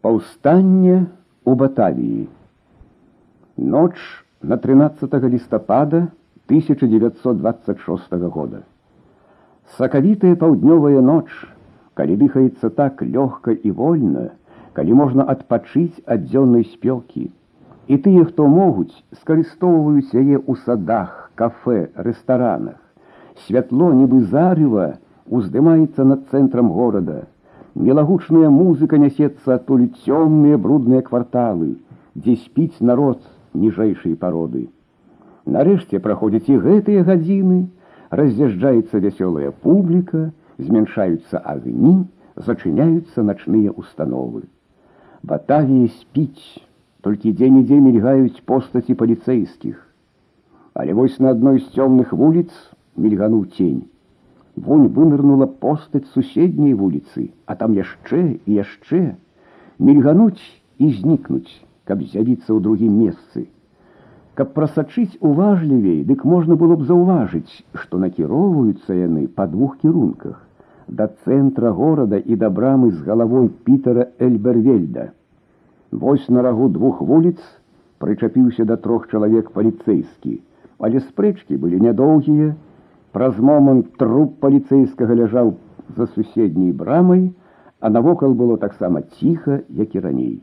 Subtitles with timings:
[0.00, 1.06] Паўстанне
[1.44, 2.28] у Батавіі.
[3.56, 3.94] Ноч
[4.42, 6.08] на 13 лістапада
[6.46, 8.62] 1926 года.
[9.78, 11.26] Сакавітая паўднёвая ноч,
[11.98, 14.30] калі дыхаецца так лёгка і вольна,
[14.78, 17.30] калі можна адпачыць ад дзённай спёкі.
[17.86, 22.78] І тыя, хто могуць, скарыстоўваюць яе ў садах, кафе, рэстаранах.
[23.46, 24.98] Святло нібы зарыва
[25.30, 27.26] уздымаецца над цэнтрам горада,
[27.76, 31.76] Мелагучная музыка нясецца адтуль цёмныя брудныя кварталы,
[32.16, 33.20] дзе спіць народ
[33.52, 34.68] ніжэйшай пароды.
[35.46, 37.58] Нарэшце праходзяць і гэтыя гадзіны,
[38.10, 42.06] раз'язджаецца вясёлая публіка, змяншаюцца агні,
[42.36, 44.48] зачыняюцца начныя установы.
[45.22, 46.62] Батавія спіць,
[47.02, 49.76] толькі дзе-нідзе мільгаюць постаці паліцэйскіх.
[50.74, 52.50] Але вось на адной з цёмных вуліц
[52.96, 53.84] мільгануў тень.
[54.55, 59.15] Вунь вынырнула постаць суседняй вуліцы, а там яшчэ і яшчэ
[59.79, 60.43] мільгануць
[60.77, 61.49] і знікнуць,
[61.85, 63.47] каб з'явіцца ў другім месцы.
[64.35, 70.39] Каб прасачыць уважлівей, дык можна было б заўважыць, што накіроўваюцца яны па двух кірунках
[70.91, 75.11] да цэнтра горада і да брамы з галавой пітера Эльбервельда.
[75.91, 77.39] Вось на рагу двух вуліц
[77.97, 80.41] прычапіўся да трох чалавек паліцэйскі,
[80.79, 82.55] але спрэчкі былі нядоўгія,
[83.16, 85.54] Праз момант труп паліцэйскага ляжаў
[85.96, 87.32] за суседняй брамай,
[87.80, 90.34] а навокал было таксама ціха, як і раней.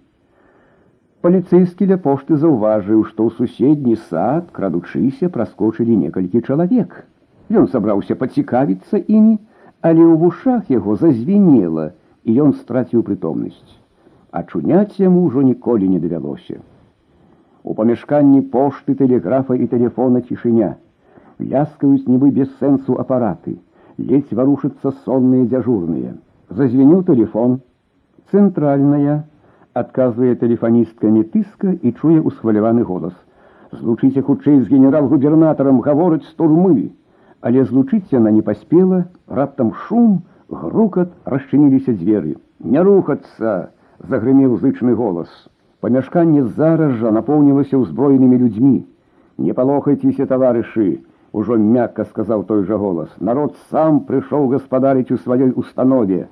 [1.21, 7.05] Паліцэйскі ля пошты заўважыў, што ў суседні сад, крадучыся, праскочылі некалькі чалавек.
[7.53, 9.37] Ён сабраўся пацікавіцца імі,
[9.85, 11.91] але ў вушах яго зазвенела,
[12.23, 13.77] і ён страціў прытомнасць.
[14.31, 16.59] А чуняць яму ўжо ніколі не давялося.
[17.63, 20.73] У памяшканні пошты тэлеграфа і тэлефона цішыня
[21.39, 23.57] ляскаюць нібы без сэнсу апараты,
[23.97, 26.15] ледзь варушацца сонныя дзяжурныя.
[26.49, 27.61] Зазвеню телефон.
[28.31, 29.25] Цэнтральная,
[29.73, 33.13] адказвае тэлефаністка метыска і чуе усхваляваны голас.
[33.71, 36.91] Злучыце хутчэй з генерал-губернатарам гаворыць з турмы,
[37.41, 42.37] але злучыць яна не паспела, раптам шум, грукат расчыніліся дзверы.
[42.63, 45.29] Не рухацца, загрымеў зычны голас.
[45.81, 48.85] Памяшканне зараз жа напоўнілася ўзброенымі людзьмі.
[49.37, 51.01] Не палохайцеся, таварышы,
[51.33, 53.09] Ужо мякка сказаў той жа голас.
[53.19, 56.27] Народ сам прыйшоў гаспадарыць у сваёй установе.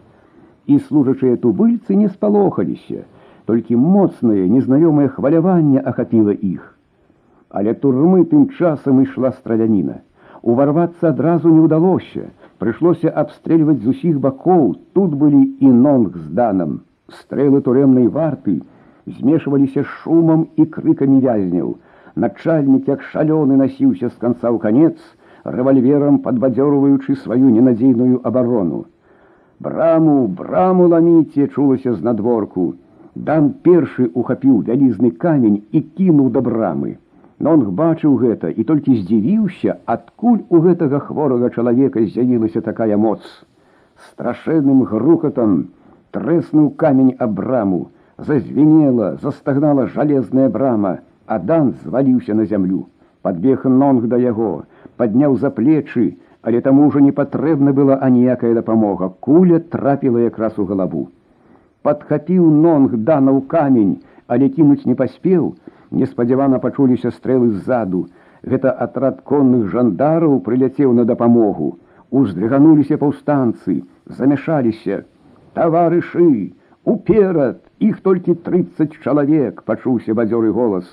[0.67, 3.05] І служачыя тубыльцы не спалохаліся,
[3.49, 6.77] толькі моцнае незнаёмае хваляванне ахапіла іх.
[7.49, 10.01] Але турмы тым часам ішла страляніна.
[10.41, 12.29] Уварвацца адразу не ўдалося.
[12.61, 16.81] Прыйшлося абстрэльваць з усіх бакоў, тут былі і нонг з данам.
[17.09, 18.61] Стрэлы турэмнай варты
[19.05, 21.75] змешваліся шумам і крыкамі вязняў.
[22.15, 24.97] Начальник, як шалёны, носіўся з канца ў канец,
[25.43, 28.85] рэвальверам падбадзёрваючы сваю ненадзейную абарону.
[29.59, 32.73] Браму, браму ламіце чулася з надворку.
[33.15, 36.97] Дан першы ухапіў вялізны камень і кінуў да брамы.
[37.39, 43.21] Нонг бачыў гэта і толькі здзівіўся, адкуль у гэтага хворага чалавека з'явілася такая моц.
[44.09, 45.55] Страшэнным грукатам
[46.11, 50.99] трэснуў камень аб браму, зазвенела, застагнала жалезная брама,
[51.31, 52.85] Адан зваліўся на зямлю,
[53.21, 54.65] подбег нонг да яго,
[54.97, 59.07] падняў за плечы, але таму ўжо не патрэбна была аніякая дапамога.
[59.27, 61.03] Куля трапіла якраз у галаву.
[61.87, 63.93] Падхапіў нонг дана ў камень,
[64.27, 65.53] але кінуць не паспеў,
[66.01, 68.01] неспадзявана пачуліся стрэлы ззаду.
[68.43, 71.77] Гэта атрад конных жандараў прыляцеў на дапамогу.
[72.11, 73.83] Уздрыгануліся паўстанцы,
[74.17, 75.05] замяшаліся.
[75.53, 76.51] Таварышы,
[76.83, 80.91] уперад, іх толькі 30 чалавек, пачуўся бадзёры голас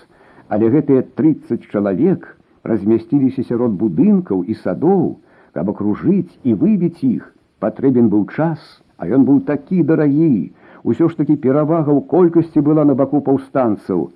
[0.48, 5.19] але гэтыя 30 чалавек размясціліся сярод будынкаў і садоў,
[5.56, 7.32] каб акружыць і выбіць іх,
[7.64, 8.60] патрэбен быў час,
[8.97, 10.53] а ён быў такі дарагі.
[10.84, 14.10] Усё ж такі перавага ў колькасці была на баку паўстанцаў.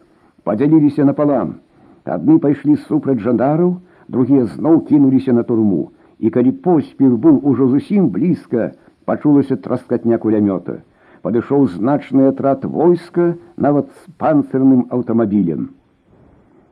[0.44, 1.59] Падзяліліся напалам.
[2.04, 3.76] Адны пайшлі супраць жандараў,
[4.09, 5.91] другія зноў кінуліся на турму.
[6.19, 8.72] І калі поспех быў ужо зусім блізка,
[9.04, 10.82] пачулася траскатня кулямёта.
[11.22, 15.70] Падышоў значны атрад войска нават з панцырным аўтамабілем.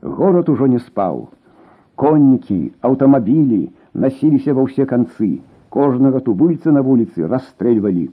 [0.04, 1.28] Город ужо не спаў.
[2.00, 5.40] Коннікі, аўтамабілі насіліся ва ўсе канцы.
[5.70, 8.08] Кожнага тубыльца на вуліцы расстрэльвалі.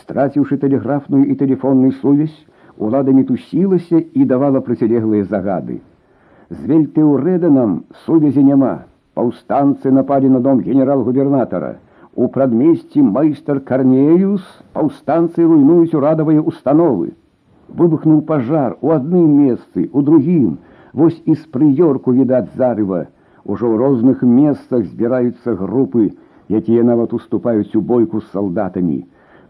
[0.00, 2.36] Страціўшы тэлеграфную і тэлефонную сувязь,
[2.78, 5.80] улада мітусілася і давала процілеглыя загады.
[6.50, 8.86] З вельтэўрэданам сувязі няма.
[9.14, 11.76] Паўстанцы напалі на дом генерал-губернатара.
[12.14, 17.12] У прадмесці майстар Карнеюс паўстанцы руйнуюць урадавыя установы.
[17.68, 20.58] Выбухнуў пажар у адным месцы, у другім,
[20.93, 23.07] Вось і з прыёрку відаць зарыва.
[23.45, 26.11] Ужо ў розных месцах збіраюцца групы,
[26.49, 29.05] якія нават уступаюць у бойку з салдатамі.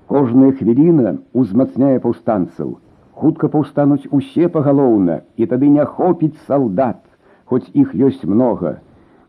[0.07, 2.77] Кожная хвіліна ўзмацняе паўстанцаў.
[3.21, 7.01] Хутка паўстануць усе пагалоўна, і тады не хопіць салдат,
[7.45, 8.77] хоць іх ёсць многа.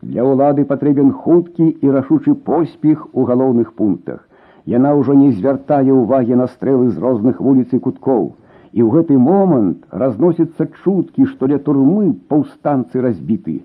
[0.01, 4.21] Для ўлады патрэбен хуткі і рашучы поспех у галоўных пунктах.
[4.65, 8.33] Яна ўжо не звяртае ўвагі на стрэлы з розных вуліц і куткоў.
[8.73, 13.61] І ў гэты момант разносяцца чуткі, што ля турмы паўстанцы разбіты.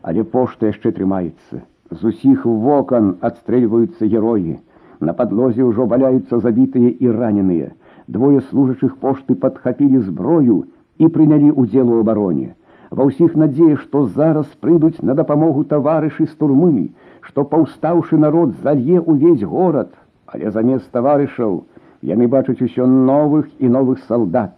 [0.00, 1.60] Але пошта яшчэ трымаецца.
[1.92, 4.56] З усіх вокон адстрэльваюцца героі.
[5.04, 7.68] На падлозе ўжо валяюцца забітыя і раненыя.
[8.08, 10.64] Двое служачых пошты падхапілі зброю
[10.96, 12.56] і прынялі ўдзел у абароне.
[12.88, 16.88] Ва ўсіх надзея, што зараз прыйдуць на дапамогу таварышы з турмы,
[17.20, 19.92] што паўстаўшы народ залье ўвесь горад,
[20.24, 21.60] але замест таварышаў
[22.07, 24.55] яны бачаць усё новых і новых салдат.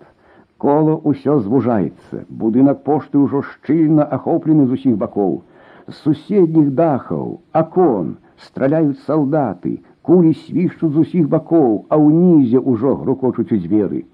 [0.58, 5.44] Коло ўсё звужаецца, будынак пошты ўжо шчыльна ахоплены з усіх бакоў.
[5.88, 8.16] З суседніх дахаў, акон
[8.48, 14.06] страляюць салдаты, кулі свішчуць з усіх бакоў, а ўнізе ўжо грукочуць у дзверы.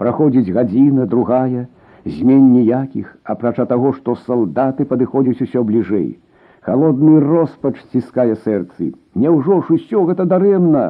[0.00, 1.66] Праходзіць гадзіна, другая,
[2.04, 6.18] змен ніякіх, апрача таго, што салдаты падыходзяць усё бліжэй.
[6.64, 8.92] Холодны роспач сціскае сэрцы.
[9.14, 10.84] Няўжо ж усё гэта дарэмна.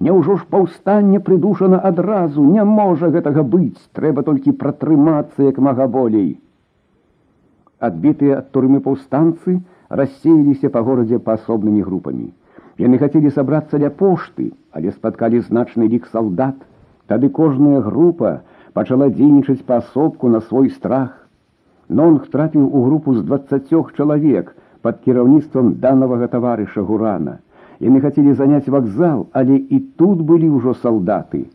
[0.00, 6.30] Няўжо ж паўстанне прыдушана адразу, не можа гэтага быць, трэба толькі пратрымацца як мага болей.
[7.88, 9.58] Адбітыя ад турмы паўстанцы
[10.00, 12.28] рассеяліся па горадзе паасобнымі групамі.
[12.80, 16.56] Яны хацелі сабрацца ля пошты, але спаткалі значны лік салдат.
[17.12, 18.40] Тады кожная група
[18.72, 21.12] пачала дзейнічаць паасобку на свой страх.
[21.88, 27.40] Нонг трапіў у групу з двадцацёх чалавек пад кіраўніцтвам данавага таварыша гурана.
[27.80, 31.46] Яны хацелі заняць вакзал, але і тут былі ўжо салдаты.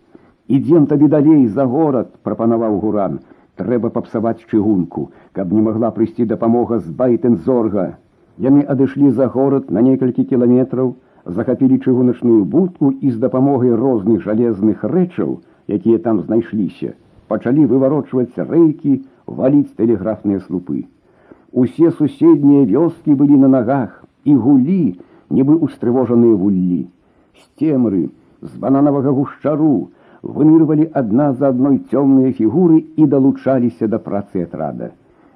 [0.50, 3.19] Ідзем тады далей за горад, прапанаваў гуран.
[3.62, 7.86] Трэба папсаваць чыгунку, каб не магла прыйсці дапамога з байтэнзорга.
[8.38, 10.95] Яны адышлі за горад на некалькі кіламетраў,
[11.25, 16.94] захапілі чыгуначную будку і з дапамогай розных жалезных рэчаў, якія там знайшліся,
[17.27, 20.86] пачалі выварочваць рэйкі, валіць тэлеграфныя слупы.
[21.51, 25.00] Усе суседнія вёскі былі на нагах і гулі,
[25.30, 26.88] нібы устрывожаныя вуллі.
[27.44, 28.10] Сцемры
[28.42, 29.89] з бананавага гушчару
[30.22, 34.92] вынырвалі адна за адной цёмныя фігуры і далучаліся да працы атрада.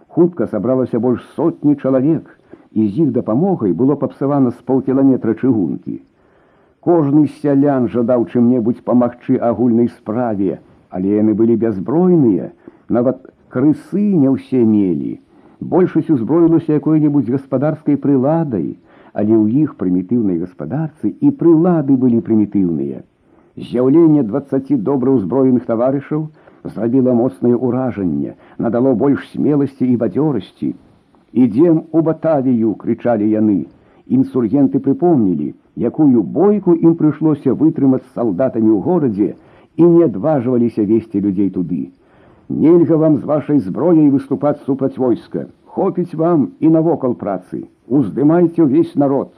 [0.07, 2.39] Хутка сабралася больш сотні чалавек,
[2.74, 6.01] і з іх дапамогай было папсавана з паўкіламетра чыгункі.
[6.80, 10.59] Кожны з сялян жадаў чым-небудзь памагчы агульнай справе,
[10.89, 12.51] але яны былі бязбройныя,
[12.89, 15.19] нават крысы не ўсе мелі.
[15.59, 18.77] Большасць узброілася якой-небудзь гаспадарскай прыладай,
[19.14, 23.06] але ў іх прымітыўнай гаспадарцы і прылады былі прымітыўныя.
[23.60, 26.30] З'яўленне 20 добра ўзброеных таварышаў
[26.64, 30.76] зрабіла моцнае ўражанне, надало больш смеласці і бадзёрасці,
[31.34, 33.70] Ідзем у батавію, крычалі яны.
[34.10, 39.30] Інсургенты прыпомнілі, якую бойку ім прыйшлося вытрымаць з салдатамі ў горадзе
[39.78, 41.94] і не адважваліся весці людзей туды.
[42.50, 45.46] Нельга вам з вашай зброяй выступаць супраць войска.
[45.79, 47.65] Хопіць вам і навокал працы.
[47.88, 49.32] Уздымайце ўвесь народ,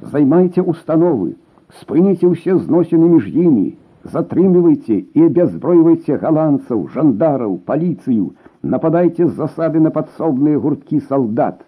[0.00, 1.34] займайце установы,
[1.80, 3.66] спыніце ўсе зносіны між імі,
[4.04, 8.32] затрымлівайце і абязбройвайце галандцаў, жандараў, паліцыю,
[8.62, 11.60] нападайте з засады на падсобныя гурткі салдат.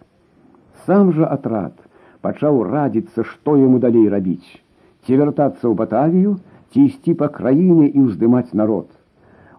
[0.87, 1.75] Сам жа атрад
[2.23, 4.63] пачаў радзіцца, што яму далей рабіць,
[5.05, 6.39] ці вяртацца ў батавію,
[6.73, 8.87] ці ісці па краіне і ўздымаць народ.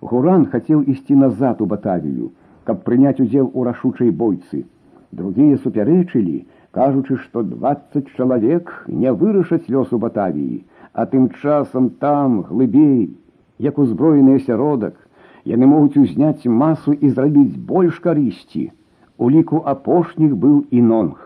[0.02, 2.32] Гуран хацеў ісці назад у батавію,
[2.68, 4.66] каб прыняць удзел у рашучай бойцы.
[5.12, 12.42] Другія супярэчылі, кажучы, што 20 чалавек не вырашаць лёс у батавіі, а тым часам там
[12.50, 13.18] глыбей,
[13.60, 14.96] як узброены асяродак,
[15.46, 18.72] яны могуць узняць масу і зрабіць больш карысці.
[19.18, 21.20] У ліку апошніх быў і нонг.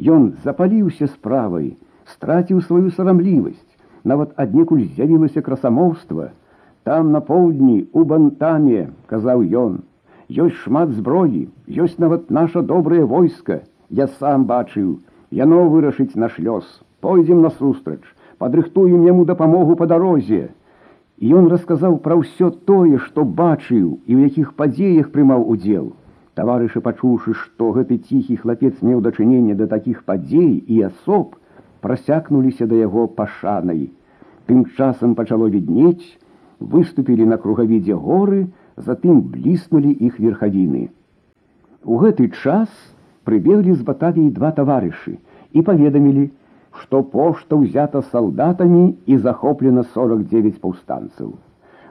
[0.00, 1.76] Ён запаліўся справай,
[2.08, 3.66] страціў сваю сарамлівасць,
[4.04, 6.30] нават аднекуль з'явілася красамоўства.
[6.88, 9.82] Там на поўдні у бантаме, казаў ён,
[10.29, 13.61] ёсць шмат зброі, ёсць нават наша добрае войска.
[13.89, 16.65] Я сам бачыў, яно вырашыць наш лёс,
[17.01, 18.01] пойдзем насустрач,
[18.37, 20.49] падрыхтуем яму дапамогу па дарозе.
[21.17, 25.93] І ён расказаў пра ўсё тое, што бачыў і ў якіх падзеях прымаў удзел.
[26.35, 31.37] Таварышы, пачуўшы, што гэты ціхі хлапец меў дачыненне да такіх падзей і асоб,
[31.79, 33.93] прасякнуліся да яго пашанай.
[34.49, 36.17] Тым часам пачало віднець,
[36.59, 40.88] выступілі на кругавідзе горы, затым бліснулі іх верхавіны.
[41.84, 42.68] У гэты час
[43.24, 45.16] прыбеглі з батавій два таварышы
[45.52, 46.30] і паведамілі,
[46.80, 51.32] што пошта ўзята салдатамі і захоплена 49 паўстанцаў.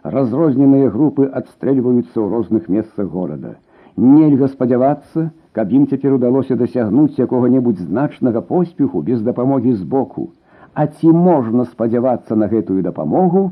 [0.04, 3.58] Разрозненыя групы адстрэльваюцца ў розных месцах горада.
[4.00, 10.30] Нельга спадзявацца, каб ім цяпер удалося дасягнуць якога-небудзь значнага поспеху без дапамогі збоку.
[10.74, 13.52] А ці можна спадзявацца на гэтую дапамогу?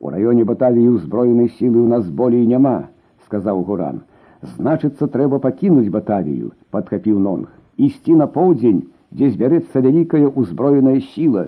[0.00, 2.90] У раёне баталіі ўзброенай сілы ў нас болей няма,
[3.26, 4.00] сказаў Гуран.
[4.42, 8.82] Значыцца, трэба пакінуць баталію, падхапіў нонг, ісці на поўдзень,
[9.14, 11.46] дзе збярэцца вялікая ўзброеная сіла.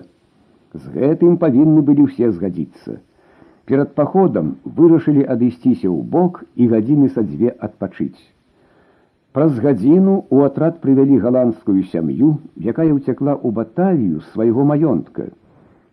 [0.75, 3.01] З гэтым павінны былі ўсе згадзіцца.
[3.65, 8.21] Перад паходам вырашылі адысціся ў бок і гадзіны са дзве адпачыць.
[9.35, 15.33] Праз гадзіну у атрад прывялі галандскую сям'ю, якая ўцякла ў баталію свайго маёнтка.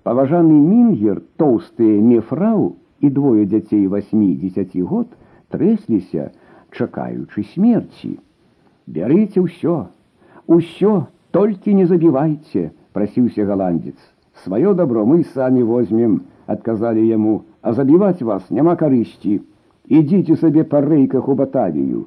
[0.06, 5.08] Паважаны мінгер, тоўстыя мефрау і двое дзяцей восьмі-дзесяці год
[5.54, 6.30] трэсліся,
[6.72, 8.18] чакаючы смерці.
[8.86, 9.76] Бярыце ўсё,
[10.46, 10.92] усё
[11.30, 13.96] толькі не забівайце, прасіўся галандец.
[14.44, 19.40] Сваё добро мы самі возьмем, адказалі яму, а забіваць вас няма карысці.
[19.86, 22.06] Ідзіце сабе па рэйках у батавію.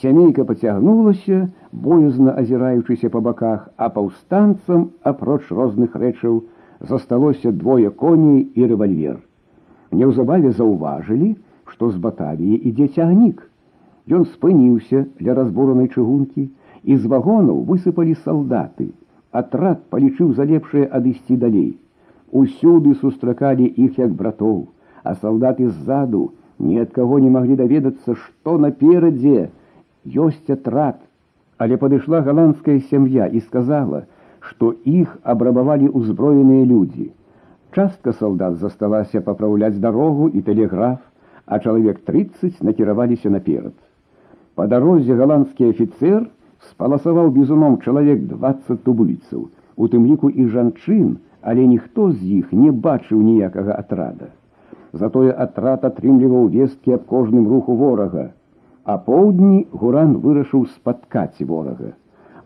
[0.00, 6.42] Сямейка пацягнулася, боязна азіраючыся па баках, а паўстанцам, апроч розных рэчаў,
[6.80, 9.20] засталося двое коней і рэвальвер.
[9.92, 11.36] Неўзабаве заўважылі,
[11.66, 13.44] што з батавіі ідзе цягнік.
[14.10, 16.48] Ён спыніўся для разбуранай чыгункі,
[16.82, 18.90] і з вагонаў высыпалі салдаты.
[19.30, 21.78] Атрад палічыў за лепшае адысці далей.
[22.32, 24.68] Усюды сустракалі іх як братоў,
[25.04, 29.50] а салдаты ззаду ні ад каго не маглі даведацца, што наперадзе
[30.06, 30.98] ёсць атрад.
[31.58, 34.04] Але падышла галандская сям'я і сказала,
[34.49, 37.11] што іх абрабавалі ўзброеныя людзі.
[37.75, 40.99] Частка салдат засталася папраўляць дарогу і тэлеграф,
[41.45, 43.75] а чалавек 30 накіраваліся наперад.
[44.55, 46.25] Па дарозе галандскі афіцэр
[46.71, 52.71] спаласаваў бізуном чалавек 20 тубульцаў, у тым ліку і жанчын, але ніхто з іх не
[52.71, 54.31] бачыў ніякага атрада.
[54.93, 58.31] Затое атрад атрымліваў весткі аб кожным руху ворага,
[58.83, 61.93] а поўдні гуран вырашыў спаткаць ворага.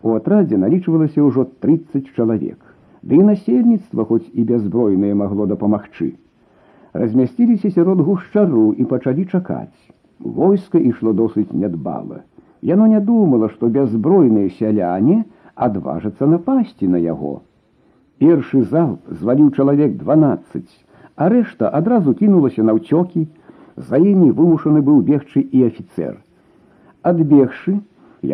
[0.02, 2.58] У атрадзе налічвалася ўжо 30 чалавек.
[3.06, 6.14] Ды і насельніцтва хоць і бяззбройнае магло дапамагчы.
[6.92, 9.78] Размясціліся сярод гушчару і пачалі чакаць.
[10.18, 12.22] Войска ішло досыць нядбала.
[12.62, 15.22] Яно не думала, што бяззбройныя сяляне
[15.54, 17.40] адважацца напасці на яго.
[18.18, 20.66] Першы залп зваліў чалавек 12,
[21.16, 23.26] а рэшта адразу кінулася на ўцёкі,
[23.76, 26.18] за імі вымушаны быў бегчы і афіцэр.
[27.02, 27.78] Адбегшы,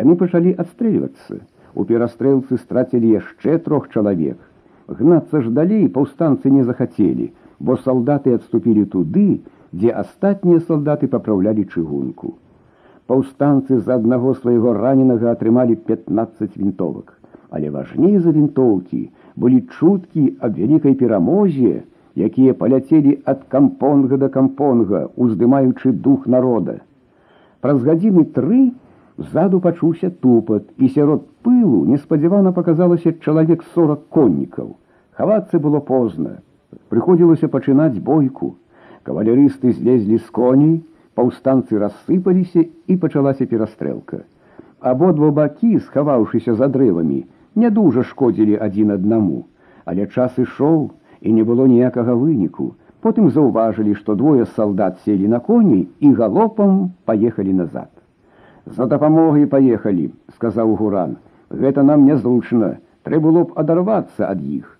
[0.01, 1.41] яны пачалі адстрэльвацца.
[1.74, 4.38] У перастрэлцы страцілі яшчэ трох чалавек.
[4.86, 9.40] Гнацца ж далей паўстанцы не захацелі, бо салдаты адступілі туды,
[9.72, 12.34] дзе астатнія салдаты папраўлялі чыгунку.
[13.06, 17.18] Паўстанцы з аднаго свайго раненага атрымалі 15 вінтовак.
[17.50, 19.02] Але важней за вінтоўкі
[19.36, 21.82] былі чуткі аб вялікай перамозе,
[22.14, 26.78] якія паляцелі ад кампонга да кампонга, уздымаючы дух народа.
[27.60, 28.72] Праз гадзіны тры
[29.18, 34.74] Ззаду пачуўся тупат, і сярод пылу неспадзявана паказалася чалавек сорок коннікаў.
[35.14, 36.40] Хавацца было позна.
[36.90, 38.56] Прыходзілася пачынаць бойку.
[39.06, 40.74] Кавалерысты злезлі з коней,
[41.14, 44.24] паўстанцы рассыпаліся і пачалася перастрэлка.
[44.80, 47.22] Абодва бакі, схаваўшыся за дрэвамі,
[47.54, 49.46] не дужа шкодзілі адзін аднаму,
[49.84, 52.74] але час ішоў і не было ніякага выніку.
[53.04, 57.90] Потым заўважылі, што двое салдат селі на коней і галопам паехалі назад.
[58.66, 61.16] За дапамогай паехалі, сказаў гуран.
[61.50, 64.78] Гэта нам нязручна, трэ было б адарвацца ад іх.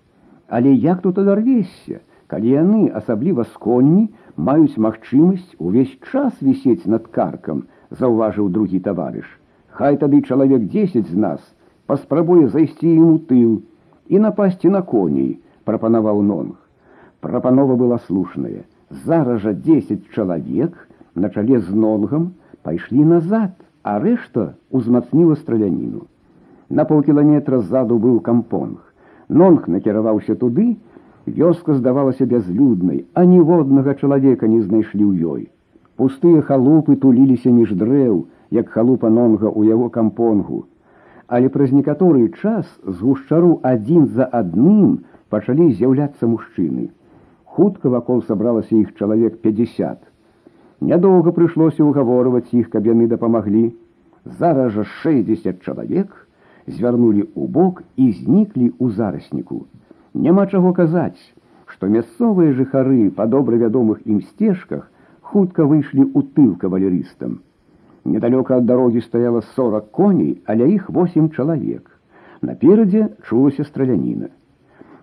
[0.49, 7.07] Але як тут адарвесся, калі яны, асабліва з коньмі, маюць магчымасць увесь час вісець над
[7.07, 9.27] каркам, заўважыў другі таварыш.
[9.69, 11.41] Хай тады чалавек 10 з нас
[11.85, 13.61] паспрабуе зайсці ім у тыл
[14.09, 16.55] і напасці на коней, прапанаваў нонг.
[17.21, 18.65] Прапанова была слушная.
[18.89, 20.73] Зараз жа 10 чалавек
[21.15, 26.06] на чале з нонгам пайшлі назад А рэшта узмацніла страляніну.
[26.68, 28.78] На паўкіламетра ззаду быў кампонг.
[29.28, 30.76] Нонг накіраваўся туды,
[31.26, 35.42] вёска здавалася бязлюднай, а ніводнага чалавека не знайшлі ў ёй.
[35.96, 40.66] Пустыя халупы туліліся між дрэў, як халупа нонга ў яго кампонгу.
[41.28, 46.90] Але праз некаторы час з гушчару адзін за адным пачалі з'яўляцца мужчыны.
[47.44, 50.09] Хутка вакол сабралася іх чалавек 50.
[50.81, 53.71] Нядоўга прыйшлося ўгаворваць іх, каб яны дапамаглі.
[54.39, 56.13] Зараз жа 60 чалавек
[56.67, 59.65] звярнулі ў бок і зніклі ў зарасніку.
[60.13, 61.21] Няма чаго казаць,
[61.65, 64.89] што мясцовыя жыхары па добра вядомых ім сцежках
[65.21, 67.41] хутка выйшлі ў тыл кавалерыстам.
[68.05, 71.89] Недалёка ад дарогі стаяла 40 коней, але іх 8 чалавек.
[72.41, 74.29] Наперадзе чулася страляніна.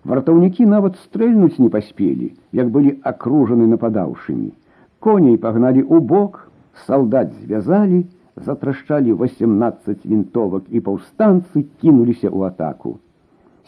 [0.03, 4.51] Вартаўнікі нават стрэльнуць не паспелі, як былі акружаны нападаўшымі.
[5.00, 6.50] Коней пагналі ў бок,
[6.86, 12.98] салдат звязалі, затрашчалі 18 вінтовак і паўстанцы кінуліся ў атаку.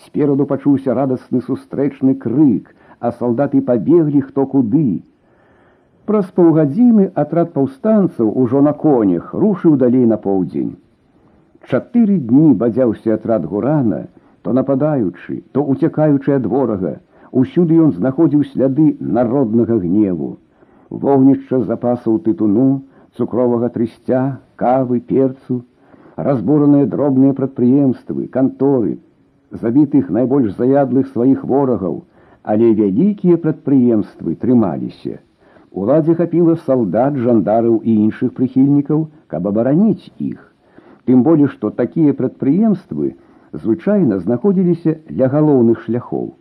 [0.06, 5.02] Спераду пачуўся радасны сустрэчны крык, а салдаты пабеглі хто куды.
[6.10, 10.76] Праз паўгадзіны атрад паўстанцаў ужо на конях рушыў далей на поўдзень.
[11.70, 14.06] Чатыры дні бадзяўся атрад гурана,
[14.42, 16.98] то нападаючы, то уцякаючы ад ворага,
[17.30, 20.38] усюды ён знаходзіў сляды народнага гневу.
[20.90, 22.82] Вогнішча запасаў тытуну,
[23.16, 25.62] цукровага трысця, кавы, перцу,
[26.16, 28.98] разбураныя дробныя прадпрыемствы, канторы,
[29.50, 32.02] забітых найбольш заядлых сваіх ворагаў,
[32.42, 35.20] але вялікія прадпрыемствы трымаліся.
[35.70, 40.42] Уладзе хапіла салдат, жандараў і іншых прыхільнікаў, каб абараніць іх.
[41.06, 43.14] Тым болей, што такія прадпрыемствы
[43.52, 46.34] звычайна знаходзіліся ля галоўных шляхоў.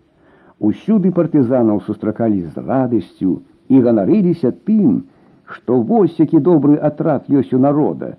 [0.59, 3.37] Усюды партызанаў сустракалі з радасцю
[3.68, 5.04] і ганарыліся тым,
[5.46, 8.16] што вось які добры атрад ёсць у народа.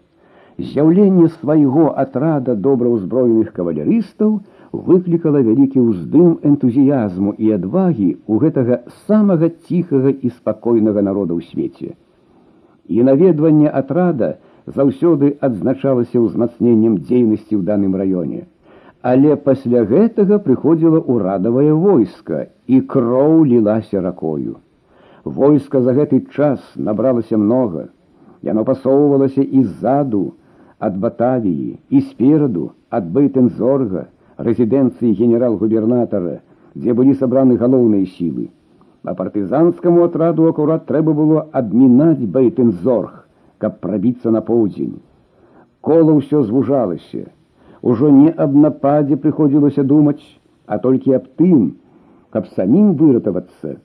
[0.58, 4.40] З'яўленне свайго атрада добраўзброеных кавалерыстаў
[4.90, 11.96] выклікала вялікі ўздым энтузіязму і адвагі ў гэтага самага ціхага і спакойнага народа ў свеце.
[12.88, 18.46] І наведванне атрада заўсёды адзначалася ўзмацненнем дзейнасці ў даным раёне.
[19.02, 24.58] Але пасля гэтага прыходзіла ўрадавае войска і кроў лілася ракою.
[25.25, 27.89] Войска за гэты час набралася многа.
[28.43, 30.33] Яно пасоўвалася і ззаду,
[30.79, 34.07] ад батавіі і спераду ад бейтензорга,
[34.39, 36.41] рэзідэнцыі генерал-губернатара,
[36.75, 38.49] дзе былі сабраны галоўныя сілы.
[39.05, 43.27] А партызанскаму атраду акурат трэба было адмінаць бейтензорг,
[43.59, 44.97] каб прабіцца на поўдзень.
[45.81, 47.29] Кола ўсё звужалася
[47.83, 50.25] Ужо не аб нападзе прыходзілася думаць,
[50.67, 51.81] а толькі аб тым,
[52.31, 53.81] каб самім выратавацца.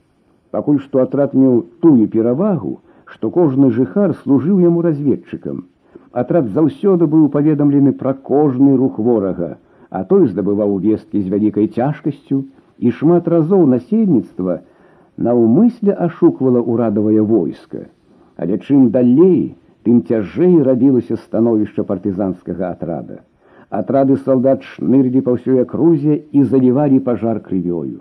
[0.50, 5.66] Пакуль што атрад меў тую перавагу, што кожны жыхар служыў яму разведчыкам.
[6.12, 9.50] Атрад заўсёды быў паведамлены пра кожны рух ворага,
[9.90, 12.42] а той здабываў весткі з вялікай цяжкасцю
[12.78, 14.60] і шмат разоў насельніцтва
[15.28, 17.86] наўмысле ашуквала ўрадавае войска.
[18.36, 19.54] Але чым далей,
[19.84, 23.20] тым цяжэй рабілася становішча партызанскага атрада.
[23.70, 28.00] Атрады салдат шнырылі па ўсёй акрузе і залівалі пажар крывёю.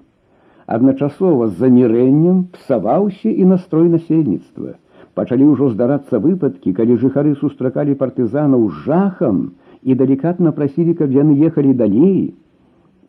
[0.69, 4.75] Адначасова з замірэннем псаваўся і настрой насельніцтва.
[5.17, 9.39] Пачалі ўжо здарацца выпадкі, калі жыхары сустракалі партызанаў жахам
[9.81, 12.35] і далікатна прасілі, каб яны ехалі далей.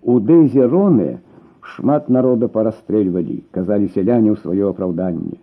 [0.02, 1.20] У дэзероне
[1.74, 5.38] шмат народа парастрэльвалі, казалі сяляне ў сваё апраўданне.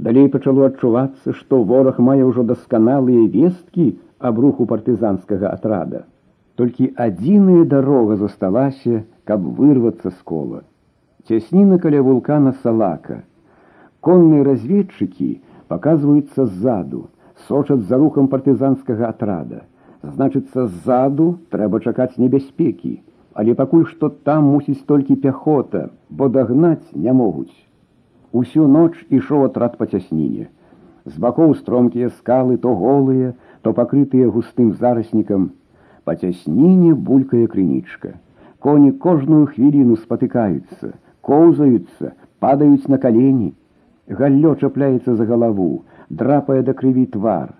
[0.00, 6.06] Далей пачало адчувацца, што вораг мае ўжо дасканалыя весткі аб руху партызанскага атрада.
[6.56, 10.64] Толькі адзіная дарога засталася, каб вырвацца з кола.
[11.25, 13.23] Цясніна каля вулкана салака.
[14.05, 15.29] Конныя разведчыкі
[15.73, 17.07] паказваюцца ззаду,
[17.47, 19.63] сочаць за рухам партызанскага атрада.
[20.05, 22.99] Значыцца, ззаду трэба чакаць небяспекі,
[23.33, 27.55] але пакуль што там мусіць толькі пяхота, бо дагнаць не могуць.
[28.31, 30.45] Усю ноч ішоў атрад па цясніне.
[31.05, 33.33] З бакоў стромкія скалы то голыя,
[33.63, 35.49] то пакрытыя густым зараснікам,
[36.05, 38.13] Па цясніне булькае крынічка.
[38.61, 40.93] Коні кожную хвіліну спатыкаюцца,
[41.26, 43.52] коўзаюцца, падаюць на калені.
[44.20, 47.52] Галлё чапляецца за галаву, драпае да крыві твар.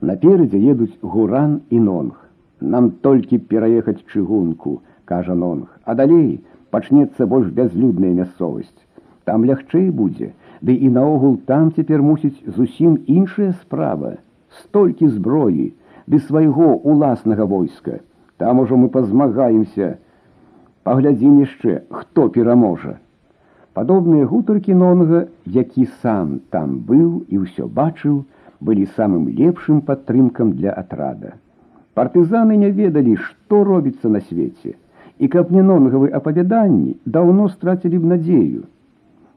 [0.00, 2.16] Наперадзе едуць гуран і нонг.
[2.60, 8.86] Нам толькі пераехаць чыгунку, кажа нонг, а далей пачнецца больш бязлюдная мясцовасць.
[9.24, 14.16] Там лягчэй будзе, ды і наогул там цяпер мусіць зусім іншая справа,
[14.62, 15.72] столькі зброі,
[16.06, 18.00] без свайго уласнага войска.
[18.38, 19.98] Там ужо мы пазмагаемся.
[20.82, 22.98] Паглядзім яшчэ, хто пераможа.
[23.76, 28.24] Падобныя гутаркі нонга, які сам там быў і ўсё бачыў,
[28.60, 31.32] былі самым лепшым падтрымкам для атрада.
[31.94, 34.76] Партызаны не ведалі, што робіцца на свеце,
[35.18, 38.68] і каб не нонгавы апавяданні даўно страцілі б надзею.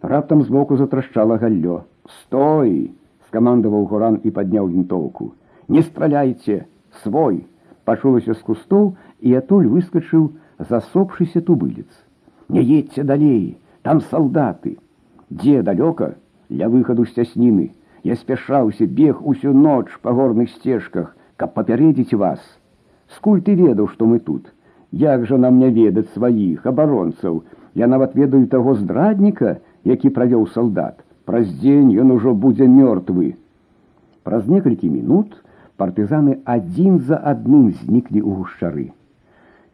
[0.02, 1.82] Раптам збоку затрашчала галлё.
[2.20, 2.92] Стой!
[3.36, 5.34] скамандаваў горан і падняў вінтоўку
[5.76, 6.64] не страляйте
[7.04, 7.44] свой
[7.90, 8.86] пачулася з кустоў
[9.20, 10.30] і атуль выскочыў
[10.70, 11.90] засопшыся тубылец
[12.56, 14.78] не едьце далей там солдаты
[15.30, 16.16] дзе далёка
[16.50, 17.72] для выхаду з цясніны
[18.04, 22.42] я спяшаўся бег усю ноч па горных сцежках каб папярэдзіць вас
[23.18, 24.52] скуль ты ведаў што мы тут
[24.92, 27.44] як жа нам не ведаць сваіх абаронцаў
[27.76, 29.58] я нават ведаю таго здрадніка
[29.94, 33.34] які правёў салдат праз дзень ён ужо будзе мёртвы
[34.26, 35.42] праз некалькі мінут
[35.78, 38.88] партызаны адзін за адным зніклі ў гушчары.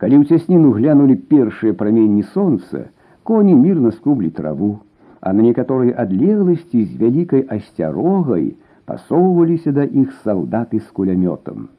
[0.01, 2.89] Калі ў цясніну глянулі першыя праменні сонца,
[3.25, 4.79] коні мірна скублі траву,
[5.21, 8.55] а на некаторай адлегласці з вялікай асцярогай
[8.85, 11.69] пасоўваліся да іх салдаты з кулямётам.